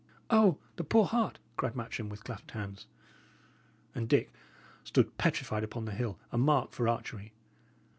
[0.31, 2.87] "O, the poor heart!" cried Matcham, with clasped hands.
[3.93, 4.33] And Dick
[4.83, 7.33] stood petrified upon the hill, a mark for archery.